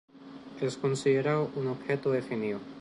[0.59, 2.59] Es considerado un objeto definido.